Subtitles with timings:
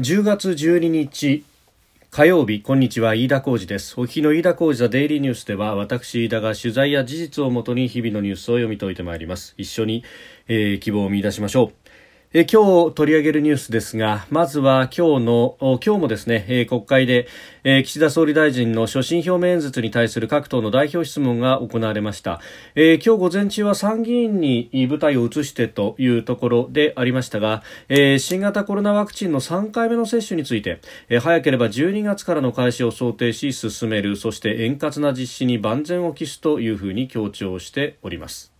[0.00, 1.44] 10月12日
[2.10, 4.00] 火曜日こんにちは飯田浩二です。
[4.00, 9.52] お日の飯田浩二ザデイリーニュースでは私飯田が取材や事実をもとに日々のニュースを読み解いてまいります。
[9.58, 10.02] 一緒に、
[10.48, 11.79] えー、希望を見出しましょう。
[12.32, 17.26] え今日取り上げるニュースですが、まずは今日の、今日もですね、え国会で、
[17.64, 22.40] え岸田総理大臣の所信表明演説に対する各党の代表質問が行われました。
[22.76, 38.52] え今日午前中は参議院に舞台を移してというところでありましたが、え新型コロナワクチンの3回目の接種について、え早ければ12月からの開始を想定し進める、そして円滑な実施に万全を期すというふうに強調しております。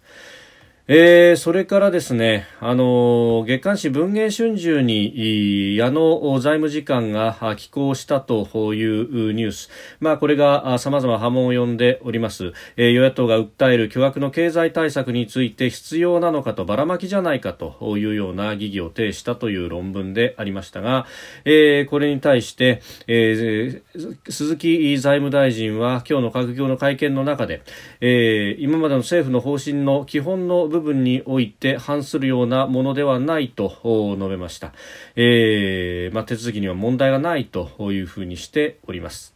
[0.92, 21.06] えー、それからですね、あの月刊誌文藝春秋に矢野財務次官が寄稿したというニュース、まあ、これが様々波紋を呼んでおります、えー、与野党が訴える巨額の経済対策について必要なのかとばらまきじゃないかというような疑義を呈したという論文でありましたが、
[21.44, 23.80] えー、これに対して、え、
[24.28, 27.62] 鈴木財務大臣は今日の閣議後の会見の中で、
[28.00, 34.72] え、今までの政府の方針の基本の部分部分において反するようなものではないと述べました、
[35.16, 39.34] えーまあ、手続きには問題がないというふうにしております。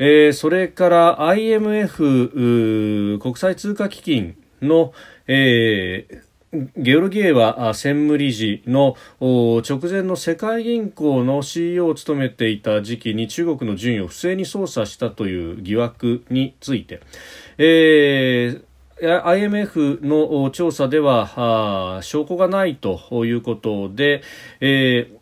[0.00, 4.92] えー、それから IMF 国際通貨基金の、
[5.26, 17.00] えー、ゲオルギエワ専務理事の直前の世界銀行の CEO を務めていた時期に中国の順位を不正に操作したという疑惑について、
[17.58, 18.67] えー
[19.00, 24.22] IMF の調査では証拠がないということで、
[24.60, 25.18] えー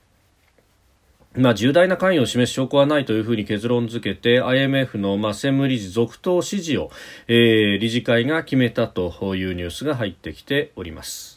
[1.36, 6.90] まあ、重大な関与を示す証拠はないというふうに結論付けて IMF の、まあ、専務理事続投指示を、
[7.28, 11.35] えー、理事会が決めたというニュースが入ってきております。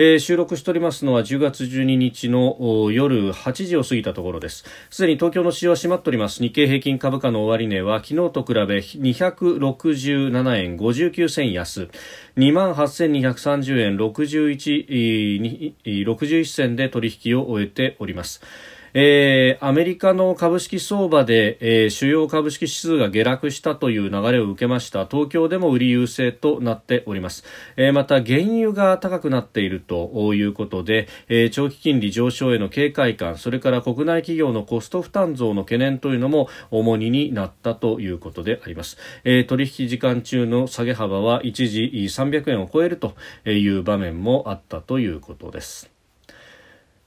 [0.00, 2.56] えー、収録しておりますのは10月12日の
[2.92, 4.64] 夜8時を過ぎたところです。
[4.90, 6.40] すでに東京の市場は閉まっております。
[6.40, 11.88] 日経平均株価の終値は昨日と比べ267円59銭安。
[12.36, 18.40] 28,230円61 61銭で取引を終えております。
[18.94, 25.06] えー、アメリカの株式相場で、えー、主要株式指数が下落したという流れを受けました。
[25.06, 27.44] 東京でも売り優勢となっております、
[27.76, 43.14] えー、また原油が高くなっているということで、えー、長期金利上昇への警戒感それから国内企業のコスト負担増の懸念というのも重荷になったということであります、えー、取引時間中の下げ幅は一時300円を超えると
[43.46, 45.97] いう場面もあったということです。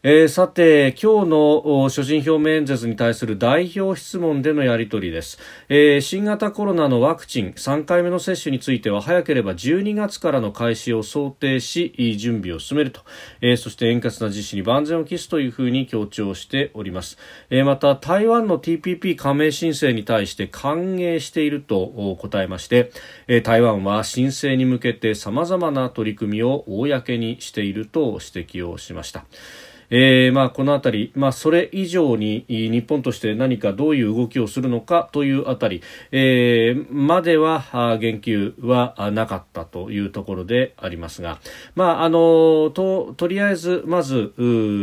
[0.04, 5.38] えー、さて、今日の所信表明演説に対する代表質問でのやり取りです、
[5.70, 13.02] えー、新型コロナのワクチン3回目の接種については早ければ12月からの開始を想定し準備を進めると、
[13.42, 17.20] えー、そして円滑な実施に万全を期すというふうに強調しております、
[17.52, 22.92] えまた台湾の TPP 加盟申請に対して歓迎していると答えまして、
[23.28, 29.26] え台湾は申請に向けて様々な取り組みを公にしていると指摘をしました。
[29.92, 41.40] えー、まあ、このあたり、まあ、それ以上に日本として何かどういう動きをするのかというあたり、えー、までは言及はなかったというところでありますが、
[41.76, 44.34] まあ、あのととりあえずまず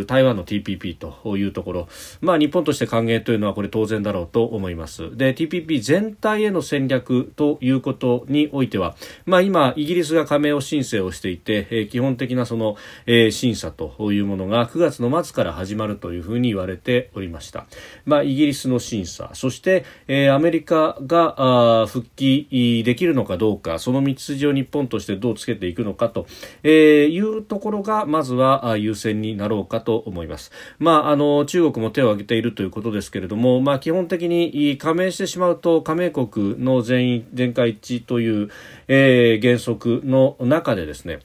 [0.06, 1.88] 台湾の TPP というところ、
[2.20, 5.16] まあ、日本として歓迎というのはこれ当然だろうと思います。
[5.16, 12.76] で TPP 全体への戦略ということにおいては、まあ、今イギリスが加盟を申請をしていて、えー、基本的なその、
[13.06, 17.66] えー、審査というものが9月の末から始まるというふうに言われておりました。
[18.04, 26.26] まあ、イギリスの審査、そして、えー、アメリカが復帰できるのかどうか、その道筋を日本としてどうつけていくのかと、
[26.62, 30.52] え、いうところが、まずは優先になろうかと思います。
[30.78, 38.50] まあ、あの、中国も手を挙げているということですけれども、まあ、基本的に加盟してしまうと、加盟国の全員、全会一致という、
[38.88, 41.20] えー、原則の中でですね、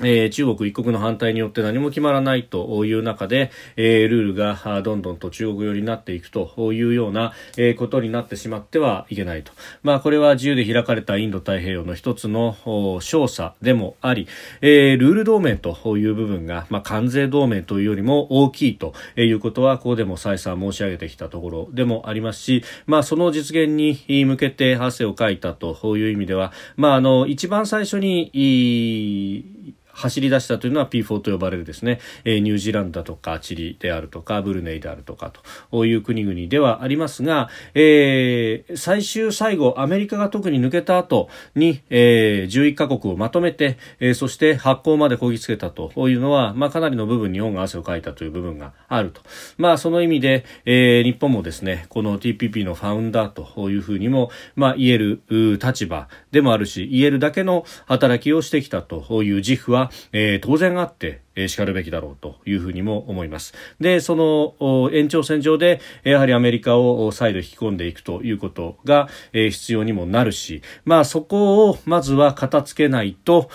[0.00, 7.34] えー、中国一国の反対によって何も決まらないという中で、えー、ルールがどんどんと中国寄りになっていくというような、
[7.76, 9.52] ことになってしまってはいけないと。
[9.82, 12.56] まあ、これは自由で開かれたインド太平洋の一つの
[13.00, 14.26] 少佐でもあり、
[14.62, 35.32] えー、ルール同盟という部分が、まあ、関税同盟というよりも大きいということは、ここでも再三申し上げてきたところでもありますし、まあ、その実現に向けて汗をかいたという意味では、まあ、あの、一番最初に、走り出したというのは P4 と呼ばれるですね、えー、ニュージーランドだとかチリであるとかブルネイであるとか
[35.70, 49.20] という国々ではありますが、えー、最終最後アメリカが特に抜けた後に、えー、11カ国をまとめて、えー、そして発行までこぎつけたというのは、まあ、かなりの部分日本が汗をかいたという部分があると、
[49.58, 55.22] まあ、その意味で、えー、日本もですねこの TPP のファウンダーというふうにも、まあ、言える
[55.62, 59.81] 立場でもあるし言えるだけの働きをしてきたという自負は
[60.12, 63.54] えー、当然あってえー、しかるべきだろうというふうにも思います。
[63.80, 73.50] で、その延長線上でやはりアメリカを再度引き込んでいくということが、え、必要にもなるし、まあそこをまずは片付けないと、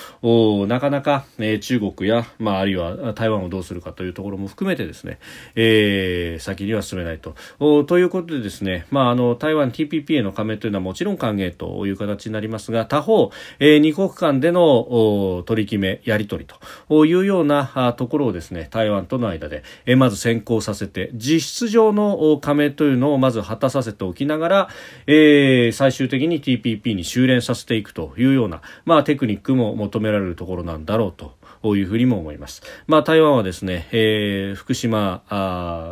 [0.67, 5.19] なかなか、え、中国や、まああるいは台湾をどうするかというところも含めてですね、
[5.55, 7.35] えー、先には進めないと。
[7.85, 16.53] ということでですね、まああの台湾 TPP への加盟というのはもちろん歓迎という形になりますが、他方、えー、二国間での取り決め、やり取り
[16.89, 17.66] というような
[17.97, 19.63] ところをですね台湾との間で、
[19.95, 24.69] まず先行させて実質上の加盟というのをまず果たさせておきながら、
[25.05, 31.35] えー、最終的に TPP に修練させていくというような、まあ、テクニックも求められるところなんだろうと。
[31.63, 32.61] いうふうにも思います。
[32.85, 35.23] まあ、台湾はですね、えー、福島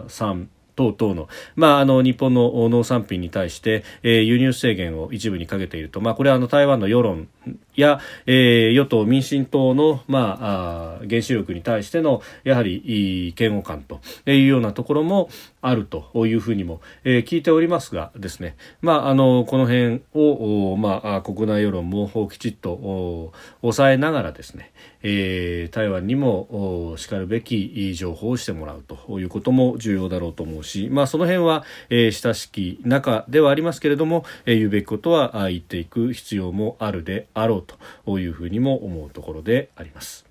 [0.07, 7.27] さん等々の,、まあ、あの日本の農産品に対して、えー、輸入制限を一部にかけていると、まあ、これはあの台湾の世論
[7.75, 13.99] や、えー、与党・民進党の、まあ、あ原子力に対してのやはり嫌悪感と
[14.29, 15.29] いうようなところも
[15.61, 23.31] あるというふうにも、えー、聞いておりますがですね、まあ、あのこの辺を、まあ、国内世論もきちっと
[23.61, 24.71] 抑えながらですね、
[25.07, 37.63] えー、台湾にもしかるべき情報をしてもらうということも重要だろうと思うし、まあ、その辺は、えー、親しき中ではありますけれども、えー、言うべきことは言っていく必要もあるであろう
[38.05, 40.24] というふうにも思うところであります。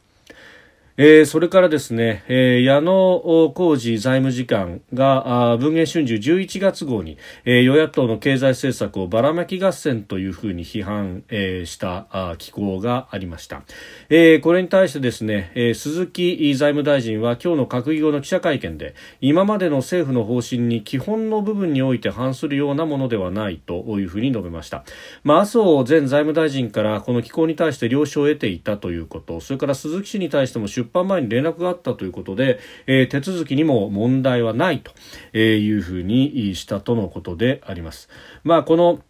[0.97, 2.93] えー、それからですね、えー、矢野
[3.53, 13.63] 浩二財務次官が文藝春秋11月号に、えー、与野党の経済政策をばらまき合戦というふうに批判、えー、したあ機構がありました、
[14.09, 24.85] えー、これに対してですね、えー、鈴木財務大臣は今日の閣議後の記者会見で今までの政府の方針に基本の部分において反するようなものではないというふうに述べました、
[25.25, 38.09] まあ、麻生前財務大臣からこの機構に対して了承を得ていたということそれから鈴木氏に対しても出出版前に連絡があったということで、えー、手続きにも問題はないというふうにしたとのことであります。
[38.45, 39.01] まあ、この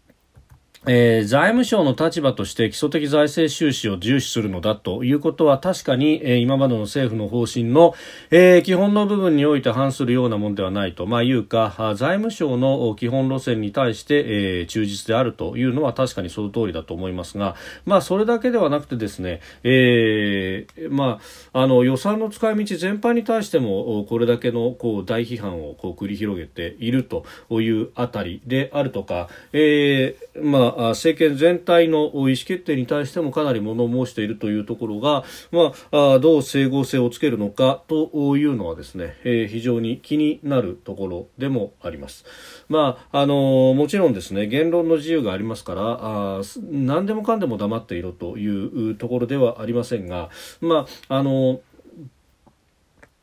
[0.86, 7.94] えー、財務省の立場として基礎的財政収支を重視するのだということは確かに、えー、今までの政府の方針の、
[8.31, 21.20] えー、基本の部分において反するようなものではないと、まあ、いうか財務省の基本路線に対して、えー、忠実であるというのは確かにその通りだと思いますが、まあ、それだけではなくてですね、えーま
[21.52, 42.25] あ、あの予算の使い道全般に対してもこれだけのこう大批判をこう繰り広げているというあたりであるとか、えーまあ政権全体の意思決定に対してもかなり物申しているというところが、まあ、どう整合性をつけるのかというのはですね、えー、非常に気になるところでもあります。
[42.69, 46.40] まああのもちろんですね言論の自由がありますからあ
[46.70, 51.60] 何でもかんでも黙っていろというところではありませんが、まああの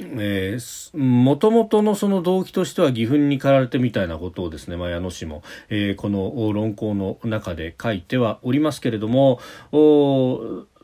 [0.01, 9.39] えー、もともとのその動機としては義憤に駆られてみたいなことをですね、まあ、矢野氏も、えー、この論考の中で書いてはおりますけれども、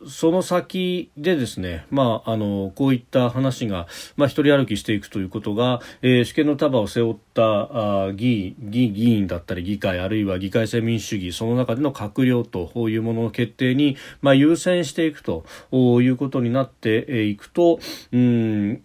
[0.06, 17.80] その先でですね、まあ、あの、こういった話が、まあ、一人歩きしていくということが、えー、主権の束を背負ったあ議員議議員だったり議会、あるいは議会制民主主義、その中での閣僚というものの決定に、まあ、優先していくということになっていくと、
[18.12, 18.84] うん、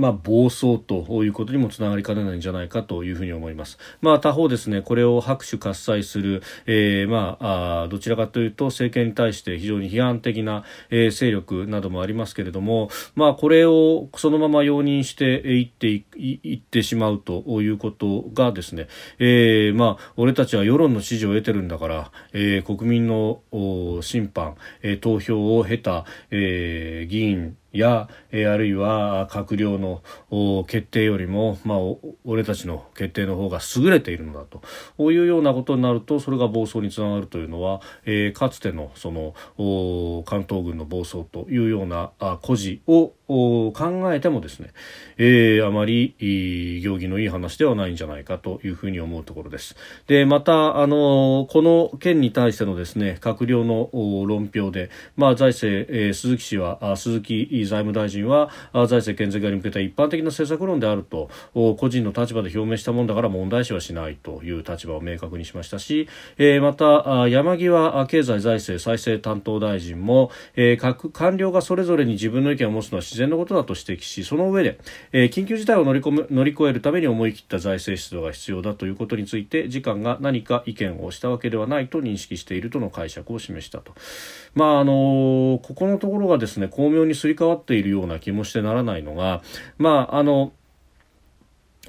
[0.00, 3.78] まあ、暴走ということにもつながりかねないんじゃないかというふうに思います。
[4.00, 18.88] まあ、他方ですね、これを拍手喝采する、えー、まあ、あどちらかというと政権に対して非常に批判的な、えー、勢力などもありますけれども、まあ、これをそのまま容認していっていいってしまうということがですね、
[19.18, 23.42] えー、まあ、俺たちは世論の支持を得てるんだから、えー、国民の
[24.02, 30.02] 審判、えー、投票を経た、えー、議員や、え、あるいは閣僚の
[30.64, 31.78] 決定よりも、まあ、
[32.24, 34.62] 俺たちの決定の方が優れているのだと。
[34.96, 39.34] こういうようなことになるとそれが暴走につながるというのは、え、かつてのその
[40.24, 43.12] 関東軍の暴走というようなあ故事を
[43.72, 44.70] 考えてもですね、
[45.16, 46.14] えー、あまり
[46.82, 49.76] 行儀のいい話ではないんじゃないかというふうに思うところです。
[50.06, 53.90] でまたあのこの件に対してのですね閣僚の
[54.26, 66.08] 論評で、まあ、財政、えー、鈴木氏は鈴木財務大臣は財政健全化に向けた一般的な政策論であると個人の立場で表明したものだから問題視はしないという立場を明確にしましたし、
[66.38, 74.78] えー、また山際経済財政再生担当大臣も、えー、各官僚がそれぞれに自分の意見を持つのは自然なことだと指摘しその上で、
[75.12, 83.92] えー、緊急事態を乗り込む乗り越えるために思い切った財政出動が必要だということについて次官が何か意見をしたわけではないと認識しているとの解釈を示したと。
[84.54, 89.42] まああのここのところがですね巧妙にすり替わっているような気もしてならないのが、
[89.78, 90.52] まああの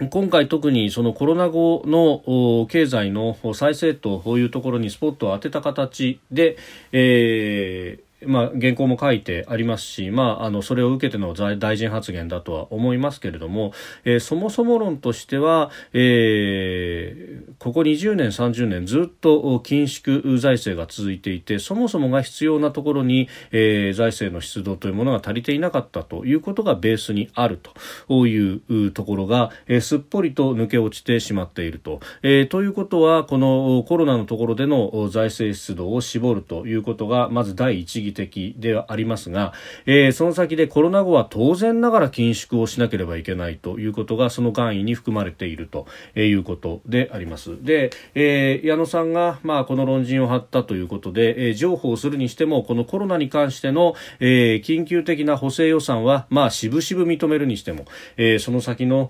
[0.09, 6.57] 今回特にそのコロナ後の経済の再生というところにスポットを当てた形で、
[6.91, 13.73] えーまあ、原稿も書いてありますし、まあ、あのそれを受けての大臣発言だとは思いますけれども、
[14.03, 27.59] えー、そもそも論としては、えー、ここ20年、30年ずっと緊縮財政が続いていてそもそもが必要なところに、えー、財政の出動というものが足りていなかったということがベースにある
[28.07, 31.99] というところが、えー、すっぽりと抜け落ちてしまっていると。
[32.21, 39.53] えー、ということはこのコロナのところでの財政出動を絞るということがまず第一義的ではありますが、
[39.85, 47.63] えー、その先でコロナ後は当然ながら緊縮をしなければいけないということがその願意に含まれているということであります。
[47.63, 57.85] で、えー、矢野さんが、まあ、この論陣を張ったということで、えー、譲歩をするにしてもこのコロナに関しての、えー、緊急的な補正予算は、まあ、渋々認めるにしても、
[58.17, 59.09] えー、その先の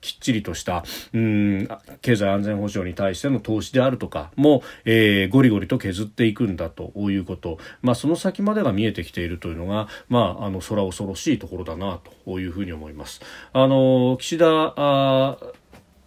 [0.00, 1.68] きっちりとしたうん
[2.02, 13.20] 経済安全保障に対しての投資であるとかも、えー、ゴリゴリと削っていくんだということ、まあ、その先までが見えてきているというのが、まあ、あの空恐ろしいところだなというふうに思います。
[13.52, 15.38] あの岸田あ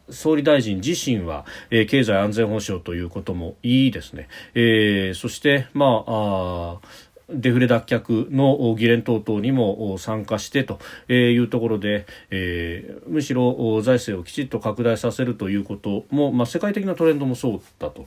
[0.09, 10.79] 総理大臣自身は、えー、経済安全保障ということもいいですね、えー、そして、まああデフレ脱却の議連等々にも参加してと
[11.11, 18.05] いうところで、えー、むしろ財政をきちっと拡大させるということも、まあ、世界的なトレンドもそうだと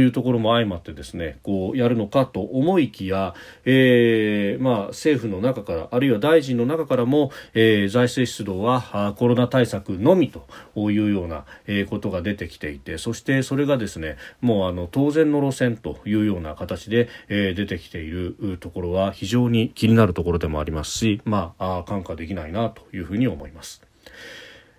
[0.00, 10.46] いうところも相まってですねこうやるのかと思いきや、えーまあ、政府の中からあるいは大臣の中からも、えー、財政出動はコロナ対策のみと
[10.90, 11.44] いうような、
[11.88, 23.82] ことが出てきていてそしてそれがですねもうあの当然の路線というような形で、えー、出てきているところは非常に気になるところでもありますし、まあ、看過できないなというふうに思います。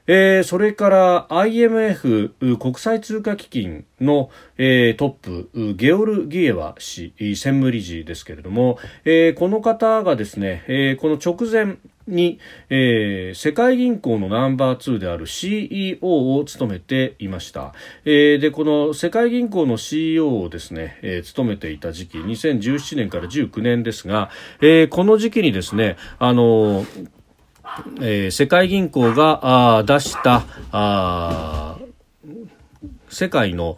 [0.06, 17.74] えー、それから IMF 国際通貨基金の、えー、トップゲオルギエワ氏専務理事ですけれども、えー、この方がですね、え、この直前に、えー、世界銀行のナンバー2である CEO を務めていました、
[18.06, 24.30] えー、でこの世界銀行の CEO をですね、えー、務めていた時期2017年から19年ですが、
[24.62, 26.86] えー、この時期にですねあの
[28.02, 31.80] えー、世界銀行があ出したあ
[33.10, 33.78] 世界の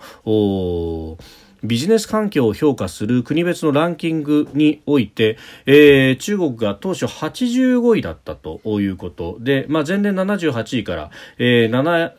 [1.68, 12.14] ビジネス環境を評価する国別のランキングにおいて、えー、中国が当初85位だったということで、まあ、前年78位から、えー、7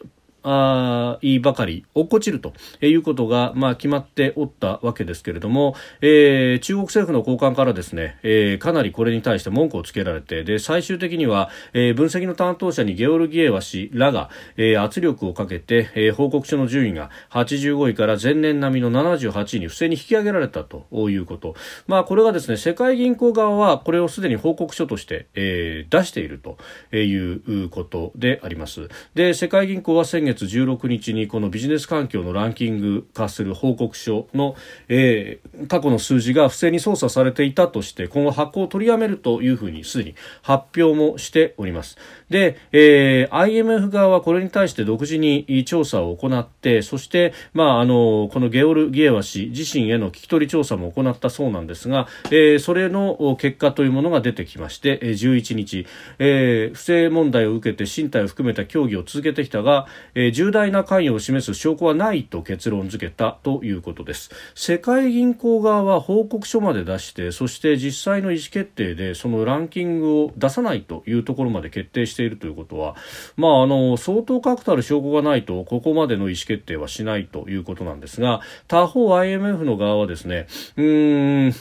[0.48, 21.56] あいいばかり落っこちるということが、まあ、決まっておったわけですけれども、えー、中国政府の高官からですね、えー、かなりこれに対して文句をつけられてで最終的には、えー、分析の担当者にゲオルギエワ氏らが、えー、圧力をかけて、えー、報告書の順位が85位から前年並みの78位に不正に引き上げられたということ、
[21.88, 26.56] まあ、これがですね世界銀行側はこれをすでに報告書として、えー、出していると
[26.96, 28.88] いうことであります。
[29.14, 34.54] で世界銀行は先月月16日にこのビジネス環境のランキング化する報告書の、
[34.88, 41.96] えー、過去の数字が不正に操作されていたとして今後発行を取りやめるというふうにすでに発表もしております。
[42.30, 55.86] で、えー、IMF 側はこれに対して独自に調査を行ってそして、まあ、あのこのゲオルギエワ氏自身への聞き取り調査も行ったそうなんですが、えー、それの結果というものが出てきまして11日、
[56.18, 64.30] えー、不正問題を受けて身体を含めた協議を続けてきたが、えー、重大な関与を示す証拠はないと結論付けたということです。
[64.54, 72.96] 世界銀行側は報告書まで出してそして実際の意思決定でそのランキングを出さないというところまで決定してしているということは、
[73.36, 80.46] まあ、あの相当確たる証拠がないとここまでの意思決定はしないということなんですが他方 IMF の側はですね
[80.76, 81.54] うん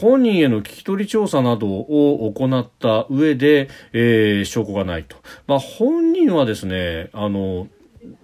[0.00, 5.16] 本人への聞き取り調査などを行った上で、えー、証拠がないと、
[5.48, 7.66] まあ、本人はですねあの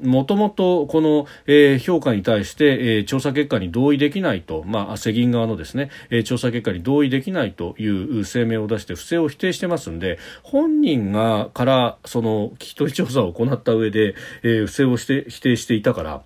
[0.00, 16.22] もともとこの、えー、評価に対して、えー、調査結果に同意できないと、まあ、世銀側のですね、えー、調査結果に同意できないという声明を出して不正を否定してますんで本人がからその聞き取り調査を行った上で、えー、不正をして否定していたから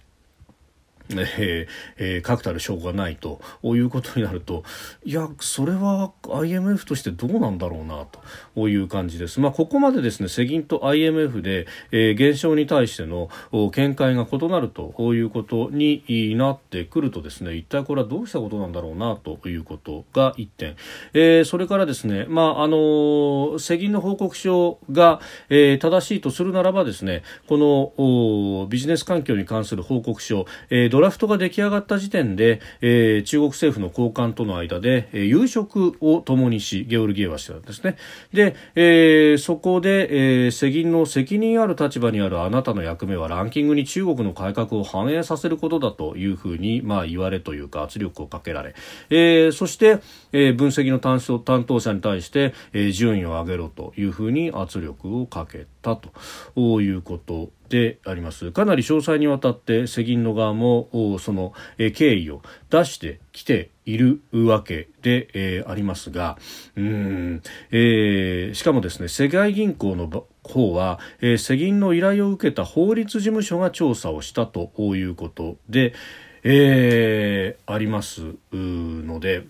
[1.10, 4.64] えーえ、確たる証拠がないということになると
[5.04, 8.06] いやそれは IMF としてどうなんだろうな
[8.54, 9.40] という感じです。
[9.40, 13.28] まあ、ここまでですね世銀と IMF で、えー、現象に対しての
[13.72, 20.76] 見解が異なるということになってくるとですね一体これはどうしたことなんだろうなということが1点、
[21.12, 37.98] えー、それからですね、まああの世銀の報告書が、えー、正しいとするならばですねこのビジネス環境に関する報告書、えードラフトが出来上がった時点で、えー、中国政府の高官との間で、えー、夕食を共にしゲオルギエワ氏はですね。
[38.32, 48.74] で、えー、そこで、えー、世銀の責任ある立場にあるあなたの役目はランキングに中国の改革を反映させることだというふうに、まあ、言われというか圧力をかけられ、
[49.10, 49.98] えー、そして、
[50.32, 61.52] えー、分析の担当者に対して、えー、順位を上げろというふうに圧力をかけたということでありますかなり詳細にわたって世銀の側もその、
[61.94, 66.38] 経緯を出してきているわけで、えー、ありますが
[66.76, 75.94] うん、えー、しかもですね世界銀行の方は、えー、世銀の依頼を受けた法律事務所が調査をしたということで、
[76.42, 79.44] えー、ありますので。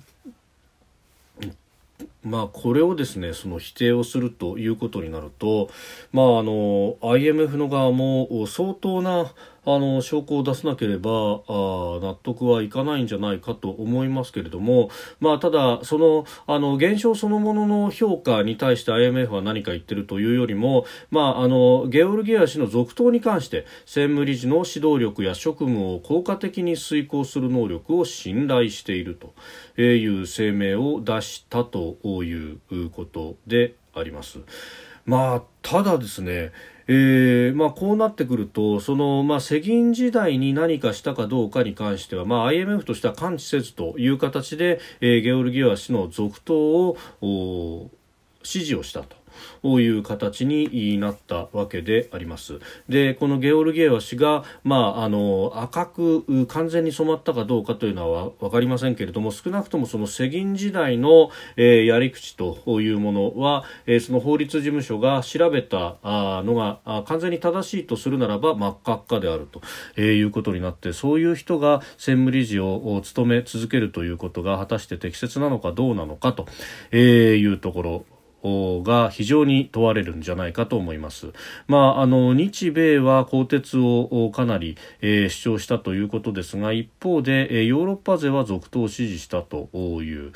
[2.27, 5.71] まあ、これをですねその否定をするということになると、
[6.13, 9.33] まあ、あの IMF の側も相当な
[9.67, 34.39] あの証拠を出さなければあ納得はいかないんじゃないかと思いますけれども、まあ、ただそのあの現象そのものの評価に対して IMF は何か言ってるというよりも、まあ、あのゲオルギア氏の続投に関して専務理事の指導力や職務を効果的に遂行する能力を信頼しているという声明を出したということであります。
[35.05, 36.53] まあ、ただですね、
[36.89, 47.91] えーまあ、こうなってくるとその、まあ、世銀時代に何かしたかどうかに関しては、まあ、IMF としては感知せずという形で、えー、ゲオルギア氏の続投を
[48.43, 49.17] 支持をしたと。
[49.63, 52.61] ういう形になったわけであります。
[52.89, 69.61] で、このゲオルギエワ氏が、まあ、あの、赤く完全に染まったかどうかというのはわかりませんけれども、少なくともその世銀時代の、えー、やり口というものは、えー、その法律事務所が調べたあのがあ完全に正しいとするならば真っ赤っかであると、
[69.97, 76.47] えー、いうことになって、そういう人が専務理事を務め続けるということが果たして適切なのかどうなのかと、
[76.91, 78.05] えー、いうところ
[78.85, 81.33] が非常に問われるんじゃないかと思います。
[81.67, 90.33] まあ、あの日米は更迭をかなり、えー、主張したということですが一方で、えー、ヨーロッパ勢は続投を支持したという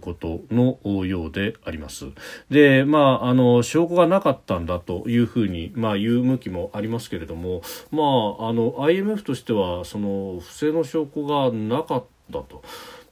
[0.00, 2.06] ことのようであります。
[2.50, 8.02] で、まあ、あの証拠がなかったんだというふうに、まあ、言う向きもありますけれども、ま
[8.44, 12.62] あ、あの IMF としてはその不正の証拠がなかったと。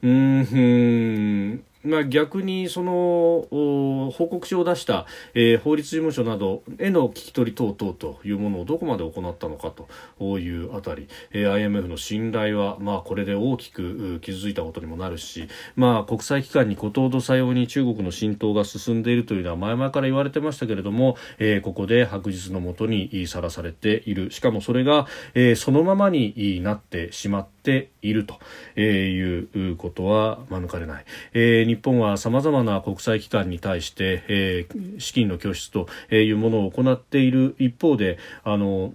[0.00, 9.72] うんまあ、逆にその報告書を出した、えー、法律事務所などへの聞き取り等々というものをどこまで行ったのか
[10.18, 28.38] というあたり、えー、IMF の信頼は、まあ、これで大きく傷ついたことにもなるし、まあ、国際機関に孤島とさように中国の浸透が進んでいるというのは前々から言われてましたけれども、えー、ここで白日のもとにさらされているしかもそれが、えー、そのままになってしまっていると
[28.80, 31.04] いうことは免れない。
[31.32, 38.92] えー、本はさまざまな国際機関に対して、えー、資金の拠出というものを行っている一方であの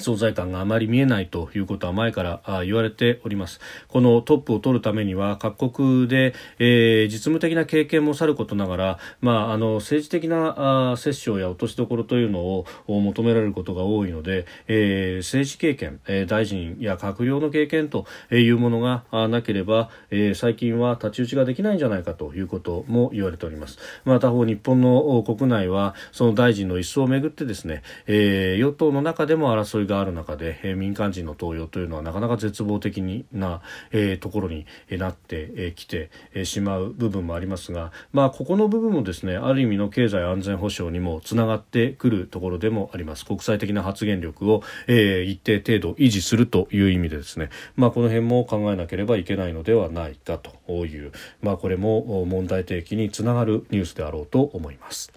[0.00, 3.60] 存在感があまり見えないということは前から言われております。
[3.88, 23.78] このトップを取るためには各国で、えー、実務的な経験もさることながら、まあ、あの政治的なあ折衝や落としどころというのを求められることが多いので、えー、政治経験、えー、大臣や閣僚の経験というものがなければ、えー、最近は太刀打ちができないんじゃないかということも言われております。
[24.04, 36.10] また方日本の国内はその大臣の一層をめぐってですね、えー、与党の中でも争いがある中で、えー、民間人の登用というのはなかなか絶望的な、えー、ところになってきて
[36.44, 55.12] しまう部分もありますが、まあ、ここの部分もですねある意味の経済安全保障にもつながってくるところでもあります国際的な発言力を、えー、一定程度維持するという意味でですね、まあ、この辺も考えなければいけないのではないかという、まあ、これも問題提起につながるニュースであろうと思います。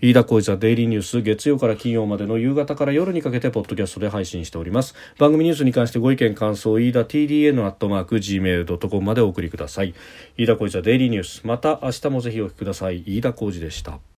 [0.00, 4.94] 飯田浩司ザデイリーニュース月曜から金曜までの夕方から夜にかけてポッドキャストで配信しております。
[5.18, 9.94] 番組ニュースに関してご意見感想飯田 TDN アットマーク Gmail.com までお送りください。
[10.36, 13.02] 飯田浩司はデイリーニュースまた明日もぜひお聞きください。
[13.06, 14.02] 飯田浩司でした。